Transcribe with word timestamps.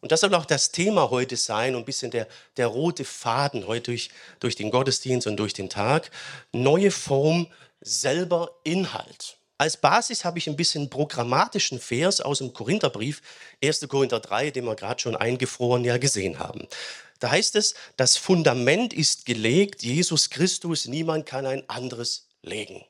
Und 0.00 0.12
das 0.12 0.20
soll 0.20 0.34
auch 0.34 0.44
das 0.44 0.70
Thema 0.70 1.10
heute 1.10 1.36
sein 1.36 1.74
und 1.74 1.82
ein 1.82 1.84
bisschen 1.84 2.10
der, 2.10 2.28
der 2.56 2.68
rote 2.68 3.04
Faden 3.04 3.66
heute 3.66 3.90
durch, 3.90 4.10
durch 4.38 4.54
den 4.54 4.70
Gottesdienst 4.70 5.26
und 5.26 5.36
durch 5.36 5.54
den 5.54 5.68
Tag. 5.68 6.10
Neue 6.52 6.90
Form, 6.90 7.48
selber 7.80 8.50
Inhalt. 8.64 9.36
Als 9.60 9.76
Basis 9.76 10.24
habe 10.24 10.38
ich 10.38 10.48
ein 10.48 10.56
bisschen 10.56 10.88
programmatischen 10.88 11.80
Vers 11.80 12.20
aus 12.20 12.38
dem 12.38 12.52
Korintherbrief, 12.52 13.22
1. 13.62 13.88
Korinther 13.88 14.20
3, 14.20 14.52
den 14.52 14.64
wir 14.64 14.76
gerade 14.76 15.00
schon 15.00 15.16
eingefroren 15.16 15.84
ja 15.84 15.96
gesehen 15.98 16.38
haben. 16.38 16.68
Da 17.18 17.32
heißt 17.32 17.56
es, 17.56 17.74
das 17.96 18.16
Fundament 18.16 18.92
ist 18.92 19.26
gelegt, 19.26 19.82
Jesus 19.82 20.30
Christus, 20.30 20.86
niemand 20.86 21.26
kann 21.26 21.44
ein 21.44 21.68
anderes 21.68 22.28
legen. 22.42 22.84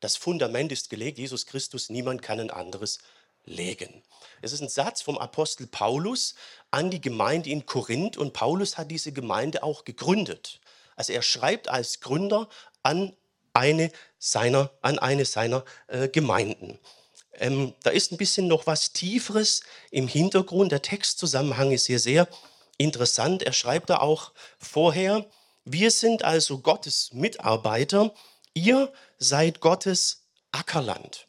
Das 0.00 0.16
Fundament 0.16 0.72
ist 0.72 0.90
gelegt, 0.90 1.16
Jesus 1.16 1.46
Christus, 1.46 1.88
niemand 1.88 2.20
kann 2.20 2.38
ein 2.38 2.50
anderes 2.50 2.98
legen. 3.46 4.02
Es 4.44 4.52
ist 4.52 4.60
ein 4.60 4.68
Satz 4.68 5.00
vom 5.00 5.16
Apostel 5.16 5.66
Paulus 5.66 6.34
an 6.70 6.90
die 6.90 7.00
Gemeinde 7.00 7.48
in 7.48 7.64
Korinth 7.64 8.18
und 8.18 8.34
Paulus 8.34 8.76
hat 8.76 8.90
diese 8.90 9.10
Gemeinde 9.10 9.62
auch 9.62 9.84
gegründet. 9.84 10.60
Also 10.96 11.14
er 11.14 11.22
schreibt 11.22 11.68
als 11.68 12.00
Gründer 12.00 12.48
an 12.82 13.16
eine 13.54 13.90
seiner, 14.18 14.70
an 14.82 14.98
eine 14.98 15.24
seiner 15.24 15.64
äh, 15.86 16.08
Gemeinden. 16.08 16.78
Ähm, 17.32 17.74
da 17.82 17.90
ist 17.90 18.12
ein 18.12 18.18
bisschen 18.18 18.46
noch 18.46 18.66
was 18.66 18.92
Tieferes 18.92 19.62
im 19.90 20.08
Hintergrund. 20.08 20.72
Der 20.72 20.82
Textzusammenhang 20.82 21.72
ist 21.72 21.86
hier 21.86 21.98
sehr 21.98 22.28
interessant. 22.76 23.42
Er 23.42 23.54
schreibt 23.54 23.88
da 23.88 23.98
auch 23.98 24.32
vorher, 24.58 25.24
wir 25.64 25.90
sind 25.90 26.22
also 26.22 26.58
Gottes 26.58 27.12
Mitarbeiter, 27.12 28.12
ihr 28.52 28.92
seid 29.18 29.60
Gottes 29.60 30.26
Ackerland. 30.52 31.28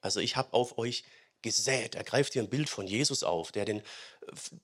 Also 0.00 0.20
ich 0.20 0.36
habe 0.36 0.54
auf 0.54 0.78
euch 0.78 1.04
gesät. 1.42 1.94
Er 1.94 2.04
greift 2.04 2.32
hier 2.32 2.42
ein 2.42 2.48
Bild 2.48 2.68
von 2.68 2.86
Jesus 2.86 3.22
auf, 3.22 3.52
der 3.52 3.64
den, 3.64 3.82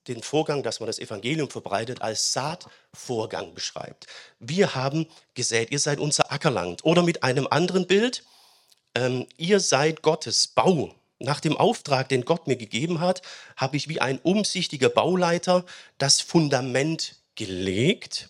den 0.09 0.23
Vorgang, 0.23 0.63
dass 0.63 0.81
man 0.81 0.87
das 0.87 0.99
Evangelium 0.99 1.51
verbreitet, 1.51 2.03
als 2.03 2.33
Saatvorgang 2.33 3.55
beschreibt. 3.55 4.07
Wir 4.39 4.75
haben 4.75 5.07
gesät, 5.35 5.71
ihr 5.71 5.79
seid 5.79 5.99
unser 5.99 6.33
Ackerland. 6.33 6.85
Oder 6.85 7.03
mit 7.03 7.23
einem 7.23 7.47
anderen 7.49 7.87
Bild, 7.87 8.25
ähm, 8.95 9.27
ihr 9.37 9.61
seid 9.61 10.03
Gottes 10.03 10.49
Bau. 10.49 10.95
Nach 11.19 11.41
dem 11.41 11.57
Auftrag, 11.57 12.11
den 12.11 12.25
Gott 12.25 12.47
mir 12.47 12.57
gegeben 12.57 13.01
hat, 13.01 13.23
habe 13.57 13.77
ich 13.77 13.89
wie 13.89 14.01
ein 14.01 14.19
umsichtiger 14.19 14.91
Bauleiter 14.91 15.65
das 15.97 16.21
Fundament 16.21 17.17
gelegt. 17.37 18.29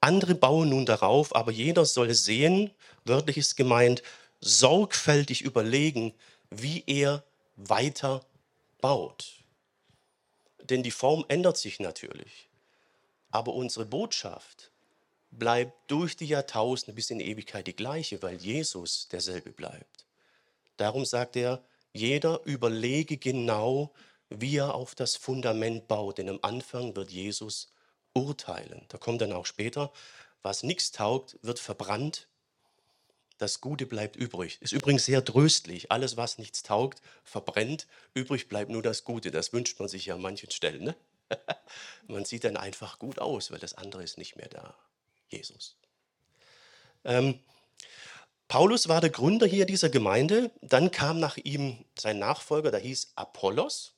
Andere 0.00 0.34
bauen 0.34 0.68
nun 0.68 0.84
darauf, 0.84 1.34
aber 1.34 1.52
jeder 1.52 1.86
soll 1.86 2.12
sehen, 2.14 2.70
wörtlich 3.04 3.38
ist 3.38 3.56
gemeint, 3.56 4.02
sorgfältig 4.40 5.42
überlegen, 5.42 6.14
wie 6.50 6.84
er 6.86 7.24
weiter 7.56 8.24
baut. 8.80 9.44
Denn 10.62 10.82
die 10.82 10.90
Form 10.90 11.24
ändert 11.28 11.56
sich 11.56 11.80
natürlich. 11.80 12.48
Aber 13.30 13.54
unsere 13.54 13.86
Botschaft 13.86 14.70
bleibt 15.30 15.90
durch 15.90 16.16
die 16.16 16.26
Jahrtausende 16.26 16.92
bis 16.92 17.10
in 17.10 17.20
Ewigkeit 17.20 17.66
die 17.66 17.76
gleiche, 17.76 18.22
weil 18.22 18.36
Jesus 18.36 19.08
derselbe 19.08 19.50
bleibt. 19.50 20.06
Darum 20.76 21.04
sagt 21.04 21.36
er, 21.36 21.62
jeder 21.92 22.44
überlege 22.44 23.16
genau, 23.16 23.92
wie 24.28 24.56
er 24.56 24.74
auf 24.74 24.94
das 24.94 25.16
Fundament 25.16 25.88
baut. 25.88 26.18
Denn 26.18 26.28
am 26.28 26.38
Anfang 26.42 26.94
wird 26.96 27.10
Jesus 27.10 27.72
urteilen. 28.12 28.84
Da 28.88 28.98
kommt 28.98 29.20
dann 29.20 29.32
auch 29.32 29.46
später, 29.46 29.92
was 30.42 30.62
nichts 30.62 30.92
taugt, 30.92 31.38
wird 31.42 31.58
verbrannt 31.58 32.28
das 33.38 33.60
Gute 33.60 33.86
bleibt 33.86 34.16
übrig. 34.16 34.58
Ist 34.60 34.72
übrigens 34.72 35.04
sehr 35.04 35.24
tröstlich. 35.24 35.92
Alles, 35.92 36.16
was 36.16 36.38
nichts 36.38 36.62
taugt, 36.62 37.02
verbrennt. 37.22 37.86
Übrig 38.14 38.48
bleibt 38.48 38.70
nur 38.70 38.82
das 38.82 39.04
Gute. 39.04 39.30
Das 39.30 39.52
wünscht 39.52 39.78
man 39.78 39.88
sich 39.88 40.06
ja 40.06 40.14
an 40.14 40.22
manchen 40.22 40.50
Stellen. 40.50 40.84
Ne? 40.84 40.96
man 42.06 42.24
sieht 42.24 42.44
dann 42.44 42.56
einfach 42.56 42.98
gut 42.98 43.18
aus, 43.18 43.50
weil 43.50 43.58
das 43.58 43.74
andere 43.74 44.02
ist 44.02 44.16
nicht 44.16 44.36
mehr 44.36 44.48
da. 44.48 44.74
Jesus. 45.28 45.76
Ähm, 47.04 47.40
Paulus 48.48 48.88
war 48.88 49.00
der 49.00 49.10
Gründer 49.10 49.46
hier 49.46 49.66
dieser 49.66 49.90
Gemeinde. 49.90 50.50
Dann 50.62 50.90
kam 50.90 51.18
nach 51.20 51.36
ihm 51.36 51.84
sein 51.98 52.18
Nachfolger, 52.18 52.70
der 52.70 52.80
hieß 52.80 53.12
Apollos. 53.16 53.92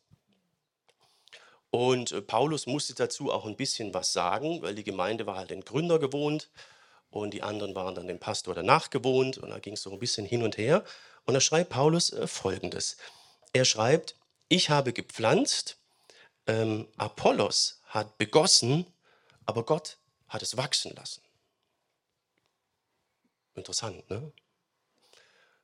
Und 1.71 2.13
äh, 2.13 2.23
Paulus 2.23 2.67
musste 2.67 2.95
dazu 2.95 3.31
auch 3.31 3.47
ein 3.47 3.57
bisschen 3.57 3.95
was 3.95 4.13
sagen, 4.13 4.63
weil 4.63 4.75
die 4.75 4.85
Gemeinde 4.85 5.27
war 5.27 5.37
halt 5.37 5.51
den 5.51 5.65
Gründer 5.65 5.99
gewohnt 5.99 6.51
und 7.11 7.33
die 7.33 7.43
anderen 7.43 7.75
waren 7.75 7.95
dann 7.95 8.07
dem 8.07 8.19
Pastor 8.19 8.55
danach 8.55 8.91
gewohnt 8.91 9.39
und 9.39 9.51
da 9.51 9.59
ging 9.59 9.75
es 9.75 9.83
so 9.83 9.91
ein 9.93 9.99
bisschen 9.99 10.27
hin 10.27 10.43
und 10.43 10.59
her. 10.59 10.85
Und 11.25 11.35
da 11.35 11.41
schreibt 11.41 11.71
Paulus 11.71 12.13
äh, 12.13 12.27
Folgendes. 12.27 12.97
Er 13.53 13.65
schreibt, 13.65 14.17
ich 14.49 14.71
habe 14.71 14.93
gepflanzt, 14.93 15.79
ähm, 16.47 16.89
Apollos 16.97 17.81
hat 17.87 18.19
begossen, 18.19 18.87
aber 19.47 19.65
Gott 19.65 19.99
hat 20.29 20.43
es 20.43 20.57
wachsen 20.57 20.95
lassen. 20.95 21.23
Interessant, 23.55 24.09
ne? 24.11 24.33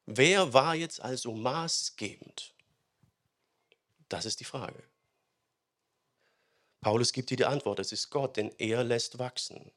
Wer 0.06 0.53
war 0.53 0.75
jetzt 0.75 1.00
also 1.00 1.33
maßgebend? 1.33 2.53
Das 4.09 4.27
ist 4.27 4.41
die 4.41 4.44
Frage. 4.44 4.83
Paulus 6.83 7.12
gibt 7.12 7.31
dir 7.31 7.38
die 7.38 7.47
Antwort, 7.47 7.78
es 7.78 7.93
ist 7.93 8.10
Gott, 8.10 8.37
denn 8.37 8.54
er 8.59 8.84
lässt 8.84 9.19
wachsen. 9.19 9.72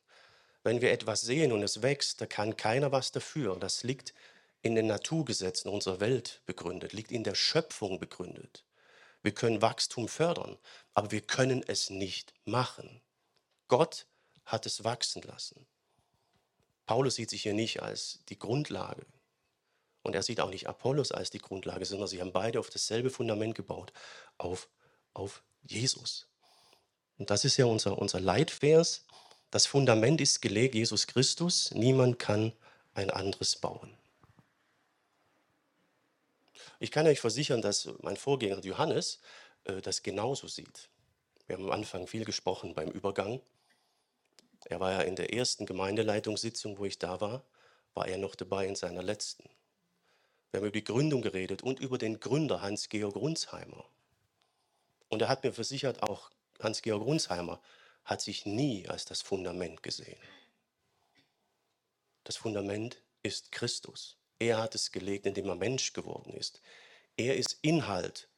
Wenn 0.68 0.82
wir 0.82 0.92
etwas 0.92 1.22
sehen 1.22 1.54
und 1.54 1.64
es 1.64 1.82
wächst, 1.82 2.20
da 2.20 2.26
kann 2.26 2.58
keiner 2.58 2.92
was 2.92 3.14
dafür. 3.14 3.56
Das 3.56 3.84
liegt 3.84 4.14
in 4.62 4.76
den 4.76 4.88
Naturgesetzen 4.88 5.72
unserer 5.72 6.02
Welt 6.02 6.42
begründet, 6.46 6.92
liegt 6.92 7.14
in 7.14 7.24
der 7.24 7.36
Schöpfung 7.36 8.02
begründet. 8.02 8.66
Wir 9.22 9.34
können 9.34 9.62
Wachstum 9.62 10.10
fördern, 10.10 10.58
aber 10.94 11.12
wir 11.12 11.22
können 11.22 11.64
es 11.66 11.90
nicht 11.90 12.34
machen. 12.44 13.02
Gott 13.70 14.08
hat 14.44 14.66
es 14.66 14.84
wachsen 14.84 15.22
lassen. 15.22 15.66
Paulus 16.86 17.16
sieht 17.16 17.30
sich 17.30 17.44
hier 17.44 17.54
nicht 17.54 17.82
als 17.82 18.20
die 18.28 18.38
Grundlage. 18.38 19.06
Und 20.02 20.16
er 20.16 20.24
sieht 20.24 20.42
auch 20.42 20.50
nicht 20.50 20.68
Apollos 20.68 21.14
als 21.14 21.30
die 21.30 21.40
Grundlage, 21.40 21.86
sondern 21.86 22.10
sie 22.10 22.20
haben 22.20 22.34
beide 22.34 22.60
auf 22.60 22.70
dasselbe 22.70 23.10
Fundament 23.10 23.56
gebaut, 23.56 23.94
auf, 24.38 24.68
auf 25.14 25.46
Jesus. 25.64 26.28
Und 27.18 27.30
das 27.30 27.46
ist 27.46 27.56
ja 27.56 27.68
unser, 27.68 27.98
unser 27.98 28.20
Leitvers. 28.20 29.06
Das 29.52 29.66
Fundament 29.66 30.20
ist 30.20 30.42
gelegt, 30.42 30.76
Jesus 30.76 31.08
Christus. 31.08 31.72
Niemand 31.72 32.20
kann 32.20 32.52
ein 32.94 33.10
anderes 33.10 33.56
bauen. 33.56 33.98
Ich 36.80 36.92
kann 36.92 37.08
euch 37.08 37.20
versichern, 37.20 37.62
dass 37.62 37.90
mein 38.02 38.18
Vorgänger 38.18 38.60
Johannes 38.60 39.20
äh, 39.64 39.82
das 39.82 40.04
genauso 40.04 40.48
sieht. 40.48 40.90
Wir 41.48 41.56
haben 41.56 41.66
am 41.66 41.72
Anfang 41.72 42.08
viel 42.08 42.26
gesprochen 42.26 42.74
beim 42.74 42.90
Übergang. 42.90 43.42
Er 44.66 44.80
war 44.80 44.92
ja 44.92 45.02
in 45.02 45.16
der 45.16 45.34
ersten 45.34 45.66
Gemeindeleitungssitzung, 45.66 46.78
wo 46.78 46.86
ich 46.86 47.00
da 47.00 47.22
war, 47.22 47.44
war 47.94 48.08
er 48.08 48.18
noch 48.18 48.36
dabei 48.36 48.68
in 48.68 48.76
seiner 48.76 49.02
letzten. 49.02 49.50
Wir 50.52 50.60
haben 50.60 50.68
über 50.68 50.72
die 50.72 50.84
Gründung 50.84 51.22
geredet 51.22 51.64
und 51.64 51.80
über 51.80 51.98
den 51.98 52.20
Gründer 52.20 52.62
Hans-Georg 52.62 53.16
Runsheimer. 53.16 53.86
Und 55.10 55.22
er 55.22 55.30
hat 55.30 55.44
mir 55.44 55.54
versichert, 55.54 56.04
auch 56.04 56.32
Hans-Georg 56.60 57.02
Runsheimer 57.02 57.62
hat 58.08 58.22
sich 58.22 58.46
nie 58.46 58.88
als 58.88 59.06
das 59.06 59.22
Fundament 59.22 59.84
gesehen. 59.84 60.18
Das 62.24 62.38
Fundament 62.38 63.02
ist 63.22 63.52
Christus. 63.52 64.18
Er 64.40 64.58
hat 64.58 64.76
es 64.76 64.92
gelegt, 64.92 65.26
indem 65.26 65.50
er 65.50 65.56
Mensch 65.56 65.94
geworden 65.94 66.34
ist. 66.34 66.62
Er 67.18 67.36
ist 67.36 67.58
Inhalt, 67.62 68.30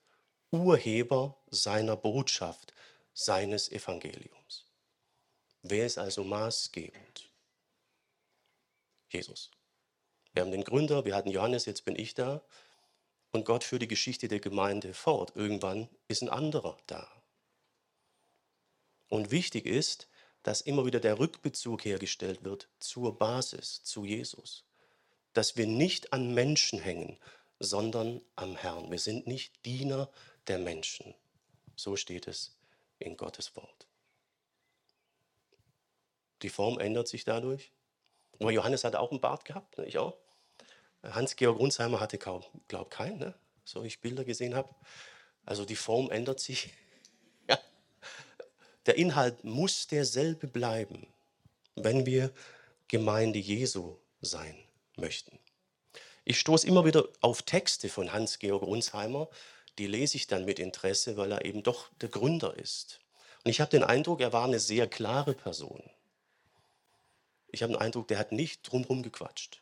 Urheber 0.51 1.37
seiner 1.51 1.95
Botschaft, 1.95 2.73
seines 3.13 3.71
Evangeliums. 3.71 4.65
Wer 5.61 5.85
ist 5.85 5.99
also 5.99 6.23
maßgebend? 6.23 7.29
Jesus. 9.09 9.51
Wir 10.33 10.43
haben 10.43 10.51
den 10.51 10.63
Gründer, 10.63 11.05
wir 11.05 11.15
hatten 11.15 11.29
Johannes, 11.29 11.65
jetzt 11.65 11.85
bin 11.85 11.95
ich 11.95 12.15
da. 12.15 12.41
Und 13.31 13.45
Gott 13.45 13.63
führt 13.63 13.83
die 13.83 13.87
Geschichte 13.87 14.27
der 14.27 14.39
Gemeinde 14.39 14.95
fort. 14.95 15.35
Irgendwann 15.35 15.89
ist 16.07 16.23
ein 16.23 16.29
anderer 16.29 16.77
da. 16.87 17.18
Und 19.09 19.31
wichtig 19.31 19.65
ist, 19.65 20.07
dass 20.43 20.61
immer 20.61 20.85
wieder 20.85 20.99
der 20.99 21.19
Rückbezug 21.19 21.83
hergestellt 21.83 22.43
wird 22.43 22.69
zur 22.79 23.17
Basis, 23.17 23.83
zu 23.83 24.05
Jesus. 24.05 24.63
Dass 25.33 25.57
wir 25.57 25.67
nicht 25.67 26.13
an 26.13 26.33
Menschen 26.33 26.79
hängen, 26.79 27.17
sondern 27.59 28.21
am 28.35 28.55
Herrn. 28.55 28.89
Wir 28.89 28.99
sind 28.99 29.27
nicht 29.27 29.65
Diener 29.65 30.09
der 30.47 30.59
Menschen. 30.59 31.13
So 31.75 31.95
steht 31.95 32.27
es 32.27 32.55
in 32.99 33.17
Gottes 33.17 33.55
Wort. 33.55 33.87
Die 36.41 36.49
Form 36.49 36.79
ändert 36.79 37.07
sich 37.07 37.25
dadurch. 37.25 37.71
Aber 38.39 38.51
Johannes 38.51 38.85
hatte 38.85 38.99
auch 38.99 39.11
einen 39.11 39.19
Bart 39.19 39.43
gehabt, 39.43 39.77
ne? 39.77 39.85
ich 39.85 39.97
auch. 39.97 40.17
Hans-Georg 41.03 41.59
Runsheimer 41.59 41.99
hatte 41.99 42.17
kaum, 42.17 42.43
glaube 42.67 42.89
keinen, 42.89 43.19
ne? 43.19 43.33
so 43.65 43.83
ich 43.83 43.99
Bilder 43.99 44.23
gesehen 44.23 44.55
habe. 44.55 44.73
Also 45.45 45.65
die 45.65 45.75
Form 45.75 46.09
ändert 46.11 46.39
sich 46.39 46.71
der 48.85 48.97
Inhalt 48.97 49.43
muss 49.43 49.87
derselbe 49.87 50.47
bleiben, 50.47 51.07
wenn 51.75 52.05
wir 52.05 52.31
Gemeinde 52.87 53.39
Jesu 53.39 53.95
sein 54.21 54.55
möchten. 54.95 55.37
Ich 56.25 56.39
stoße 56.39 56.67
immer 56.67 56.85
wieder 56.85 57.07
auf 57.21 57.41
Texte 57.43 57.89
von 57.89 58.11
Hans-Georg 58.13 58.63
Runsheimer, 58.63 59.29
die 59.77 59.87
lese 59.87 60.17
ich 60.17 60.27
dann 60.27 60.45
mit 60.45 60.59
Interesse, 60.59 61.17
weil 61.17 61.31
er 61.31 61.45
eben 61.45 61.63
doch 61.63 61.89
der 62.01 62.09
Gründer 62.09 62.57
ist. 62.57 62.99
Und 63.43 63.51
ich 63.51 63.61
habe 63.61 63.71
den 63.71 63.83
Eindruck, 63.83 64.21
er 64.21 64.33
war 64.33 64.43
eine 64.43 64.59
sehr 64.59 64.87
klare 64.87 65.33
Person. 65.33 65.81
Ich 67.51 67.63
habe 67.63 67.73
den 67.73 67.81
Eindruck, 67.81 68.07
der 68.07 68.19
hat 68.19 68.31
nicht 68.31 68.69
drumherum 68.69 69.01
gequatscht. 69.01 69.61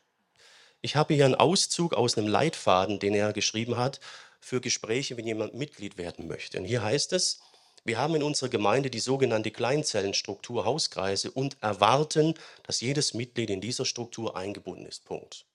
Ich 0.80 0.96
habe 0.96 1.14
hier 1.14 1.24
einen 1.24 1.34
Auszug 1.34 1.94
aus 1.94 2.18
einem 2.18 2.28
Leitfaden, 2.28 2.98
den 2.98 3.14
er 3.14 3.32
geschrieben 3.32 3.76
hat 3.76 4.00
für 4.40 4.60
Gespräche, 4.60 5.16
wenn 5.16 5.26
jemand 5.26 5.54
Mitglied 5.54 5.98
werden 5.98 6.28
möchte. 6.28 6.58
Und 6.58 6.64
hier 6.64 6.82
heißt 6.82 7.12
es, 7.12 7.40
wir 7.88 7.98
haben 7.98 8.14
in 8.14 8.22
unserer 8.22 8.50
Gemeinde 8.50 8.90
die 8.90 9.00
sogenannte 9.00 9.50
Kleinzellenstruktur 9.50 10.66
Hauskreise 10.66 11.30
und 11.30 11.56
erwarten, 11.62 12.34
dass 12.62 12.82
jedes 12.82 13.14
Mitglied 13.14 13.48
in 13.50 13.62
dieser 13.62 13.86
Struktur 13.86 14.36
eingebunden 14.36 14.84
ist. 14.86 15.06
Punkt. 15.06 15.46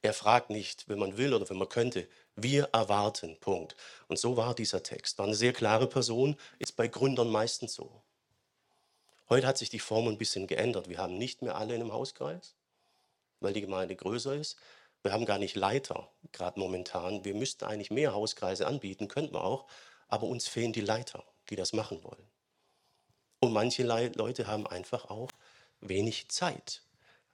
Er 0.00 0.14
fragt 0.14 0.48
nicht, 0.48 0.88
wenn 0.88 0.98
man 0.98 1.18
will 1.18 1.34
oder 1.34 1.48
wenn 1.50 1.58
man 1.58 1.68
könnte. 1.68 2.08
Wir 2.34 2.70
erwarten. 2.72 3.36
Punkt. 3.40 3.76
Und 4.08 4.18
so 4.18 4.38
war 4.38 4.54
dieser 4.54 4.82
Text. 4.82 5.18
War 5.18 5.26
eine 5.26 5.34
sehr 5.34 5.52
klare 5.52 5.86
Person, 5.86 6.36
ist 6.58 6.76
bei 6.76 6.88
Gründern 6.88 7.28
meistens 7.28 7.74
so. 7.74 8.02
Heute 9.28 9.46
hat 9.46 9.58
sich 9.58 9.68
die 9.68 9.78
Form 9.78 10.08
ein 10.08 10.16
bisschen 10.16 10.46
geändert. 10.46 10.88
Wir 10.88 10.96
haben 10.96 11.18
nicht 11.18 11.42
mehr 11.42 11.56
alle 11.56 11.74
in 11.74 11.82
einem 11.82 11.92
Hauskreis, 11.92 12.54
weil 13.40 13.52
die 13.52 13.60
Gemeinde 13.60 13.94
größer 13.94 14.34
ist. 14.34 14.56
Wir 15.02 15.12
haben 15.12 15.26
gar 15.26 15.38
nicht 15.38 15.56
Leiter, 15.56 16.08
gerade 16.32 16.58
momentan. 16.58 17.24
Wir 17.24 17.34
müssten 17.34 17.66
eigentlich 17.66 17.90
mehr 17.90 18.14
Hauskreise 18.14 18.66
anbieten, 18.66 19.08
könnten 19.08 19.34
wir 19.34 19.44
auch, 19.44 19.66
aber 20.08 20.26
uns 20.26 20.48
fehlen 20.48 20.72
die 20.72 20.80
Leiter, 20.80 21.22
die 21.50 21.56
das 21.56 21.72
machen 21.72 22.02
wollen. 22.04 22.26
Und 23.40 23.52
manche 23.52 23.82
Leute 23.82 24.46
haben 24.46 24.66
einfach 24.66 25.06
auch 25.10 25.30
wenig 25.80 26.28
Zeit. 26.28 26.82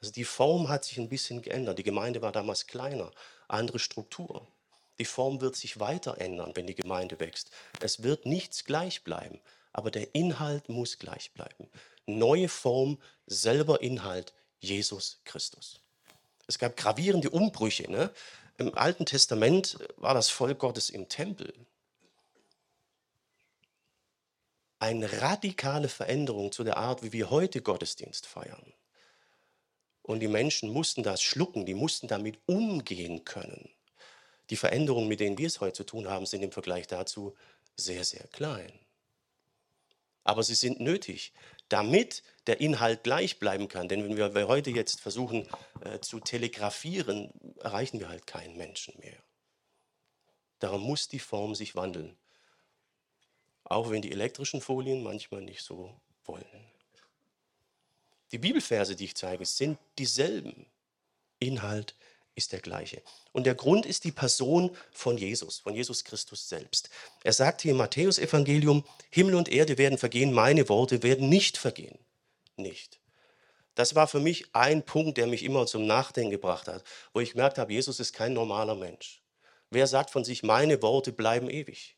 Also 0.01 0.13
die 0.13 0.25
Form 0.25 0.69
hat 0.69 0.85
sich 0.85 0.99
ein 0.99 1.09
bisschen 1.09 1.43
geändert. 1.43 1.79
Die 1.79 1.83
Gemeinde 1.83 2.23
war 2.23 2.33
damals 2.33 2.67
kleiner, 2.67 3.11
andere 3.49 3.79
Struktur. 3.79 4.47
Die 4.99 5.05
Form 5.05 5.41
wird 5.41 5.57
sich 5.57 5.79
weiter 5.79 6.19
ändern, 6.21 6.53
wenn 6.55 6.67
die 6.67 6.75
Gemeinde 6.75 7.21
wächst. 7.21 7.51
Es 7.81 8.03
wird 8.03 8.25
nichts 8.25 8.65
gleich 8.65 9.05
bleiben, 9.05 9.41
aber 9.73 9.91
der 9.91 10.15
Inhalt 10.15 10.69
muss 10.69 10.99
gleich 10.99 11.33
bleiben. 11.33 11.69
Neue 12.07 12.49
Form, 12.49 12.99
selber 13.27 13.83
Inhalt, 13.83 14.33
Jesus 14.61 15.21
Christus. 15.25 15.81
Es 16.47 16.59
gab 16.59 16.77
gravierende 16.77 17.31
Umbrüche. 17.31 17.91
Ne? 17.91 18.11
Im 18.59 18.75
Alten 18.75 19.05
Testament 19.05 19.79
war 19.97 20.15
das 20.15 20.29
Volk 20.31 20.61
Gottes 20.61 20.89
im 20.89 21.09
Tempel. 21.09 21.53
Eine 24.79 25.23
radikale 25.23 25.89
Veränderung 25.89 26.53
zu 26.53 26.63
der 26.63 26.77
Art, 26.77 27.03
wie 27.03 27.13
wir 27.13 27.31
heute 27.31 27.63
Gottesdienst 27.63 28.27
feiern. 28.27 28.73
Und 30.03 30.21
die 30.21 30.29
Menschen 30.29 30.71
mussten 30.71 31.03
das 31.03 31.23
schlucken, 31.23 31.67
die 31.67 31.75
mussten 31.75 32.09
damit 32.09 32.39
umgehen 32.47 33.25
können. 33.25 33.71
Die 34.51 34.57
Veränderungen, 34.57 35.09
mit 35.09 35.21
denen 35.21 35.39
wir 35.39 35.47
es 35.47 35.61
heute 35.61 35.79
zu 35.79 35.85
tun 35.85 36.09
haben, 36.09 36.27
sind 36.27 36.43
im 36.43 36.53
Vergleich 36.53 36.87
dazu 36.87 37.35
sehr, 37.77 38.05
sehr 38.05 38.27
klein. 38.29 38.73
Aber 40.23 40.43
sie 40.43 40.55
sind 40.55 40.81
nötig, 40.81 41.33
damit 41.69 42.23
der 42.47 42.61
Inhalt 42.61 43.03
gleich 43.03 43.39
bleiben 43.39 43.69
kann. 43.69 43.89
Denn 43.89 44.05
wenn 44.05 44.17
wir 44.17 44.49
heute 44.49 44.71
jetzt 44.71 45.01
versuchen 45.01 45.49
äh, 45.81 46.01
zu 46.01 46.21
telegrafieren, 46.21 47.33
erreichen 47.61 47.99
wir 47.99 48.09
halt 48.09 48.27
keinen 48.27 48.57
Menschen 48.57 48.95
mehr. 49.01 49.19
Darum 50.59 50.83
muss 50.83 51.09
die 51.09 51.19
Form 51.19 51.55
sich 51.55 51.75
wandeln. 51.75 52.17
Auch 53.69 53.91
wenn 53.91 54.03
die 54.03 54.13
elektrischen 54.13 54.61
Folien 54.61 55.03
manchmal 55.03 55.43
nicht 55.43 55.63
so 55.63 55.95
wollen. 56.25 56.45
Die 58.33 58.39
Bibelverse, 58.39 58.97
die 58.97 59.05
ich 59.05 59.15
zeige, 59.15 59.45
sind 59.45 59.79
dieselben. 59.99 60.67
Inhalt 61.39 61.95
ist 62.35 62.53
der 62.53 62.61
gleiche. 62.61 63.03
Und 63.33 63.45
der 63.45 63.55
Grund 63.55 63.87
ist 63.87 64.05
die 64.05 64.13
Person 64.13 64.77
von 64.93 65.17
Jesus, 65.17 65.59
von 65.59 65.75
Jesus 65.75 66.05
Christus 66.05 66.49
selbst. 66.49 66.91
Er 67.25 67.33
sagt 67.33 67.63
hier 67.63 67.73
im 67.73 67.79
Matthäusevangelium, 67.79 68.85
Himmel 69.11 69.35
und 69.35 69.49
Erde 69.49 69.79
werden 69.79 69.99
vergehen, 69.99 70.33
meine 70.33 70.69
Worte 70.69 71.03
werden 71.03 71.29
nicht 71.29 71.57
vergehen. 71.57 71.99
Nicht. 72.57 73.01
Das 73.75 73.95
war 73.95 74.07
für 74.07 74.21
mich 74.21 74.47
ein 74.55 74.85
Punkt, 74.85 75.19
der 75.19 75.27
mich 75.27 75.43
immer 75.43 75.67
zum 75.67 75.87
Nachdenken 75.87 76.31
gebracht 76.31 76.69
hat, 76.69 76.85
wo 77.13 77.21
ich 77.21 77.33
gemerkt 77.33 77.59
habe, 77.59 77.73
Jesus 77.73 78.01
ist 78.01 78.13
kein 78.13 78.33
normaler 78.33 78.75
Mensch. 78.75 79.23
Wer 79.71 79.87
sagt 79.87 80.11
von 80.11 80.25
sich, 80.25 80.43
meine 80.43 80.81
Worte 80.83 81.13
bleiben 81.13 81.51
ewig? 81.51 81.96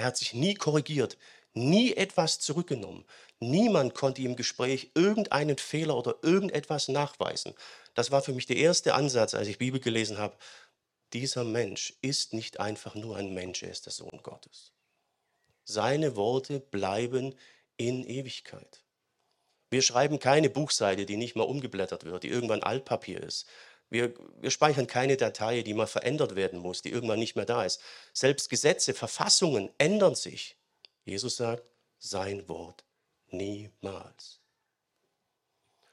Er 0.00 0.06
hat 0.06 0.16
sich 0.16 0.32
nie 0.32 0.54
korrigiert, 0.54 1.18
nie 1.52 1.92
etwas 1.92 2.40
zurückgenommen. 2.40 3.04
Niemand 3.38 3.94
konnte 3.94 4.22
im 4.22 4.34
Gespräch 4.34 4.92
irgendeinen 4.94 5.58
Fehler 5.58 5.94
oder 5.94 6.16
irgendetwas 6.22 6.88
nachweisen. 6.88 7.52
Das 7.92 8.10
war 8.10 8.22
für 8.22 8.32
mich 8.32 8.46
der 8.46 8.56
erste 8.56 8.94
Ansatz, 8.94 9.34
als 9.34 9.46
ich 9.46 9.58
Bibel 9.58 9.78
gelesen 9.78 10.16
habe. 10.16 10.38
Dieser 11.12 11.44
Mensch 11.44 11.92
ist 12.00 12.32
nicht 12.32 12.60
einfach 12.60 12.94
nur 12.94 13.18
ein 13.18 13.34
Mensch, 13.34 13.62
er 13.62 13.72
ist 13.72 13.84
der 13.84 13.92
Sohn 13.92 14.20
Gottes. 14.22 14.72
Seine 15.64 16.16
Worte 16.16 16.60
bleiben 16.60 17.34
in 17.76 18.02
Ewigkeit. 18.06 18.82
Wir 19.68 19.82
schreiben 19.82 20.18
keine 20.18 20.48
Buchseite, 20.48 21.04
die 21.04 21.18
nicht 21.18 21.36
mal 21.36 21.44
umgeblättert 21.44 22.06
wird, 22.06 22.22
die 22.22 22.28
irgendwann 22.28 22.62
Altpapier 22.62 23.22
ist. 23.22 23.46
Wir, 23.90 24.14
wir, 24.40 24.50
speichern 24.50 24.86
keine 24.86 25.16
Datei, 25.16 25.62
die 25.62 25.74
mal 25.74 25.86
verändert 25.86 26.36
werden 26.36 26.60
muss, 26.60 26.80
die 26.80 26.90
irgendwann 26.90 27.18
nicht 27.18 27.34
mehr 27.36 27.44
da 27.44 27.64
ist. 27.64 27.80
Selbst 28.12 28.48
Gesetze, 28.48 28.94
Verfassungen 28.94 29.70
ändern 29.78 30.14
sich. 30.14 30.56
Jesus 31.04 31.36
sagt, 31.36 31.64
sein 31.98 32.48
Wort 32.48 32.84
niemals. 33.30 34.40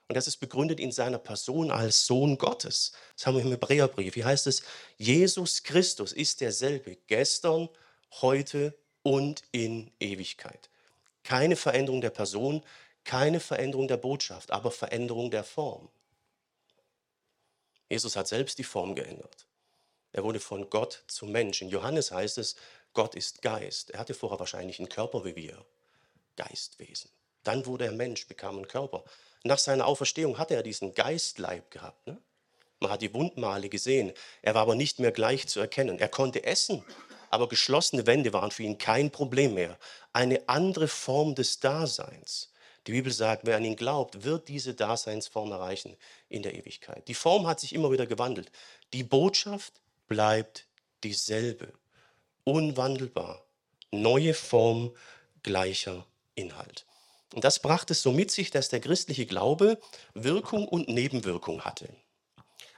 Und 0.08 0.16
das 0.16 0.28
ist 0.28 0.38
begründet 0.38 0.80
in 0.80 0.92
seiner 0.92 1.18
Person 1.18 1.70
als 1.70 2.06
Sohn 2.06 2.38
Gottes. 2.38 2.94
Das 3.16 3.26
haben 3.26 3.36
wir 3.36 3.44
im 3.44 3.52
Hebräerbrief. 3.52 4.16
Wie 4.16 4.24
heißt 4.24 4.48
es? 4.48 4.64
Jesus 4.98 5.64
Christus 5.64 6.14
ist 6.14 6.40
derselbe 6.40 6.98
gestern, 7.08 7.68
heute 8.22 8.78
und 9.04 9.44
in 9.52 9.92
Ewigkeit. 10.00 10.70
Keine 11.24 11.58
Veränderung 11.58 12.00
der 12.00 12.10
Person, 12.10 12.64
keine 13.04 13.42
Veränderung 13.42 13.88
der 13.90 13.98
Botschaft, 13.98 14.52
aber 14.52 14.72
Veränderung 14.72 15.30
der 15.30 15.44
Form. 15.44 15.90
Jesus 17.90 18.16
hat 18.16 18.28
selbst 18.28 18.58
die 18.58 18.64
Form 18.64 18.96
geändert. 18.96 19.48
Er 20.12 20.24
wurde 20.24 20.40
von 20.40 20.70
Gott 20.70 21.04
zum 21.08 21.32
Mensch. 21.32 21.62
In 21.62 21.70
Johannes 21.70 22.12
heißt 22.12 22.38
es, 22.38 22.56
Gott 22.94 23.16
ist 23.16 23.42
Geist. 23.42 23.92
Er 23.92 24.00
hatte 24.00 24.14
vorher 24.14 24.40
wahrscheinlich 24.40 24.80
einen 24.80 24.90
Körper 24.90 25.24
wie 25.26 25.36
wir. 25.36 25.66
Geistwesen. 26.36 27.12
Dann 27.44 27.66
wurde 27.66 27.86
er 27.86 27.92
Mensch, 27.92 28.28
bekam 28.28 28.58
einen 28.58 28.68
Körper. 28.68 29.04
Nach 29.44 29.60
seiner 29.60 29.86
Auferstehung 29.86 30.38
hatte 30.38 30.56
er 30.56 30.64
diesen 30.64 30.94
Geistleib 30.94 31.72
gehabt. 31.72 32.08
Ne? 32.08 32.18
Man 32.80 32.92
hat 32.92 33.02
die 33.02 33.14
Wundmale 33.14 33.70
gesehen. 33.70 34.14
Er 34.42 34.56
war 34.56 34.64
aber 34.64 34.76
nicht 34.76 35.00
mehr 35.00 35.12
gleich 35.12 35.48
zu 35.48 35.60
erkennen. 35.60 36.00
Er 36.00 36.10
konnte 36.10 36.44
essen, 36.44 36.84
aber 37.30 37.48
geschlossene 37.48 38.06
Wände 38.06 38.34
waren 38.34 38.52
für 38.52 38.64
ihn 38.64 38.78
kein 38.78 39.12
Problem 39.12 39.54
mehr. 39.54 39.78
Eine 40.14 40.48
andere 40.50 40.88
Form 40.88 41.36
des 41.36 41.60
Daseins. 41.60 42.52
Die 42.88 42.94
Bibel 42.94 43.12
sagt, 43.12 43.46
wer 43.46 43.58
an 43.58 43.66
ihn 43.66 43.76
glaubt, 43.76 44.24
wird 44.24 44.48
diese 44.48 44.74
Daseinsform 44.74 45.52
erreichen 45.52 45.98
in 46.30 46.42
der 46.42 46.56
Ewigkeit. 46.56 47.06
Die 47.10 47.14
Form 47.14 47.46
hat 47.46 47.60
sich 47.60 47.74
immer 47.74 47.92
wieder 47.92 48.08
gewandelt. 48.08 48.50
Die 48.94 49.04
Botschaft 49.04 49.82
bleibt 50.08 50.68
dieselbe, 51.04 51.74
unwandelbar. 52.46 53.44
Neue 53.92 54.34
Form, 54.34 54.96
gleicher 55.44 56.06
Inhalt. 56.36 56.86
Und 57.34 57.44
das 57.44 57.60
brachte 57.60 57.92
es 57.92 58.02
so 58.02 58.14
mit 58.14 58.32
sich, 58.32 58.52
dass 58.52 58.70
der 58.70 58.80
christliche 58.80 59.26
Glaube 59.26 59.80
Wirkung 60.14 60.66
und 60.66 60.88
Nebenwirkung 60.88 61.66
hatte. 61.66 61.90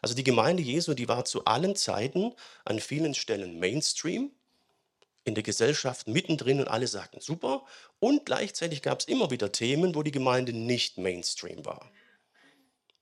Also 0.01 0.15
die 0.15 0.23
Gemeinde 0.23 0.63
Jesu, 0.63 0.95
die 0.95 1.07
war 1.07 1.25
zu 1.25 1.45
allen 1.45 1.75
Zeiten 1.75 2.33
an 2.65 2.79
vielen 2.79 3.13
Stellen 3.13 3.59
Mainstream, 3.59 4.31
in 5.23 5.35
der 5.35 5.43
Gesellschaft 5.43 6.07
mittendrin 6.07 6.59
und 6.59 6.67
alle 6.67 6.87
sagten 6.87 7.21
super. 7.21 7.65
Und 7.99 8.25
gleichzeitig 8.25 8.81
gab 8.81 8.99
es 8.99 9.07
immer 9.07 9.31
wieder 9.31 9.51
Themen, 9.51 9.95
wo 9.95 10.03
die 10.03 10.11
Gemeinde 10.11 10.53
nicht 10.53 10.97
Mainstream 10.97 11.65
war. 11.65 11.91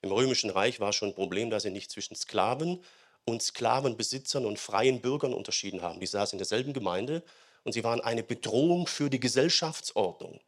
Im 0.02 0.12
Römischen 0.12 0.50
Reich 0.50 0.80
war 0.80 0.94
schon 0.94 1.10
ein 1.10 1.16
Problem, 1.16 1.50
dass 1.50 1.64
sie 1.64 1.70
nicht 1.70 1.92
zwischen 1.92 2.16
Sklaven 2.16 2.84
und 3.26 3.42
Sklavenbesitzern 3.42 4.46
und 4.46 4.60
freien 4.60 5.02
Bürgern 5.02 5.34
unterschieden 5.34 5.82
haben. 5.82 6.00
Die 6.00 6.08
saßen 6.08 6.38
in 6.38 6.40
derselben 6.40 6.74
Gemeinde 6.74 7.24
und 7.64 7.74
sie 7.74 7.84
waren 7.84 8.02
eine 8.02 8.24
Bedrohung 8.24 8.88
für 8.88 9.10
die 9.10 9.20
Gesellschaftsordnung. 9.20 10.40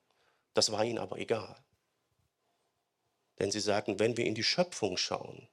Das 0.53 0.71
war 0.71 0.85
ihnen 0.85 0.97
aber 0.97 1.17
egal. 1.17 1.55
Denn 3.39 3.51
sie 3.51 3.59
sagten, 3.59 3.99
wenn 3.99 4.17
wir 4.17 4.25
in 4.25 4.35
die 4.35 4.43
Schöpfung 4.43 4.97
schauen, 4.97 5.47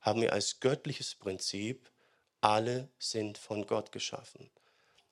haben 0.00 0.20
wir 0.20 0.32
als 0.32 0.60
göttliches 0.60 1.14
Prinzip, 1.14 1.90
alle 2.40 2.90
sind 2.98 3.38
von 3.38 3.66
Gott 3.66 3.92
geschaffen. 3.92 4.50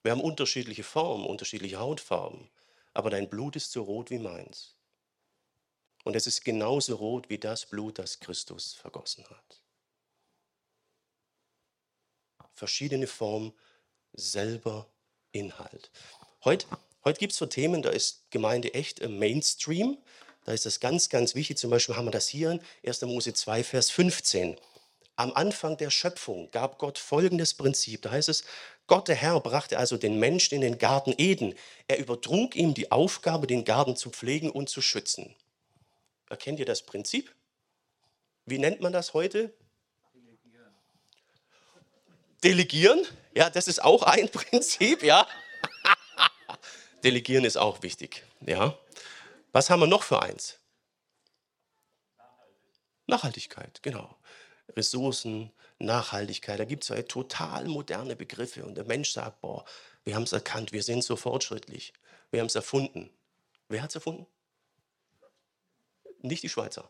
Wir 0.03 0.13
haben 0.13 0.21
unterschiedliche 0.21 0.83
Formen, 0.83 1.27
unterschiedliche 1.27 1.79
Hautfarben, 1.79 2.51
aber 2.93 3.11
dein 3.11 3.29
Blut 3.29 3.57
ist 3.57 3.73
so 3.73 3.83
rot 3.83 4.11
wie 4.11 4.19
meins. 4.19 4.77
Und 6.05 6.17
es 6.17 6.27
ist 6.27 6.45
genauso 6.45 6.97
rot 6.97 7.29
wie 7.29 7.39
das 7.39 7.67
Blut, 7.67 7.99
das 7.99 8.19
Christus 8.19 8.75
vergossen 8.75 9.25
hat. 9.29 9.63
Verschiedene 12.55 13.07
Formen, 13.07 13.53
selber 14.13 14.89
Inhalt. 15.31 15.91
Heute 16.45 16.67
Heute 17.05 17.19
gibt 17.19 17.33
es 17.33 17.39
so 17.39 17.47
Themen, 17.47 17.83
da 17.83 17.91
ist 17.91 18.31
Gemeinde 18.31 18.75
echt 18.75 19.01
im 19.01 19.19
Mainstream. 19.19 19.99
Da 20.45 20.53
ist 20.53 20.67
das 20.67 20.79
ganz, 20.79 21.09
ganz 21.09 21.35
wichtig. 21.35 21.59
Zum 21.59 21.71
Beispiel 21.71 21.97
haben 21.97 22.07
wir 22.07 22.13
das 22.13 22.29
hier 22.29 22.53
in 22.53 22.61
1. 22.87 23.03
Mose 23.03 23.35
2, 23.35 23.65
Vers 23.65 23.91
15. 23.91 24.57
Am 25.17 25.33
Anfang 25.33 25.77
der 25.77 25.91
Schöpfung 25.91 26.51
gab 26.53 26.79
Gott 26.79 26.99
folgendes 26.99 27.55
Prinzip. 27.55 28.03
Da 28.03 28.13
heißt 28.13 28.29
es, 28.29 28.45
Gott 28.93 29.09
der 29.09 29.15
Herr 29.15 29.41
brachte 29.41 29.79
also 29.79 29.97
den 29.97 30.19
Menschen 30.19 30.55
in 30.57 30.61
den 30.61 30.77
Garten 30.77 31.15
Eden. 31.17 31.55
Er 31.89 31.99
übertrug 31.99 32.55
ihm 32.55 32.75
die 32.75 32.93
Aufgabe, 32.93 33.47
den 33.47 33.65
Garten 33.65 33.97
zu 33.97 34.11
pflegen 34.11 34.51
und 34.51 34.69
zu 34.69 34.83
schützen. 34.83 35.35
Erkennt 36.29 36.59
ihr 36.59 36.67
das 36.67 36.83
Prinzip? 36.83 37.35
Wie 38.45 38.59
nennt 38.59 38.83
man 38.83 38.93
das 38.93 39.15
heute? 39.15 39.57
Delegieren. 40.13 40.75
Delegieren? 42.45 43.07
Ja, 43.35 43.49
das 43.49 43.67
ist 43.67 43.83
auch 43.83 44.03
ein 44.03 44.29
Prinzip, 44.31 45.03
ja. 45.03 45.27
Delegieren 47.03 47.47
ist 47.47 47.57
auch 47.57 47.83
wichtig, 47.83 48.23
ja. 48.43 48.79
Was 49.53 49.71
haben 49.71 49.81
wir 49.81 49.87
noch 49.87 50.03
für 50.03 50.21
eins? 50.21 50.59
Nachhaltigkeit, 53.07 53.83
genau. 53.83 54.19
Ressourcen, 54.77 55.51
Nachhaltigkeit. 55.83 56.59
Da 56.59 56.65
gibt 56.65 56.85
es 56.85 56.89
ja 56.89 57.03
total 57.03 57.67
moderne 57.67 58.17
Begriffe 58.17 58.65
und 58.65 58.75
der 58.75 58.85
Mensch 58.85 59.11
sagt, 59.11 59.41
boah, 59.41 59.65
wir 60.05 60.15
haben 60.15 60.23
es 60.25 60.33
erkannt, 60.33 60.73
wir 60.73 60.83
sind 60.83 61.05
so 61.05 61.17
fortschrittlich. 61.17 61.93
Wir 62.31 62.41
haben 62.41 62.47
es 62.47 62.55
erfunden. 62.55 63.11
Wer 63.69 63.83
hat 63.83 63.91
es 63.91 63.97
erfunden? 63.97 64.27
Nicht 66.21 66.43
die 66.43 66.49
Schweizer. 66.49 66.89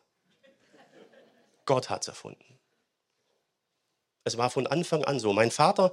Gott 1.65 1.91
hat 1.91 2.03
es 2.03 2.09
erfunden. 2.09 2.59
Es 4.25 4.37
war 4.37 4.51
von 4.51 4.67
Anfang 4.67 5.05
an 5.05 5.19
so. 5.19 5.33
Mein 5.33 5.51
Vater 5.51 5.93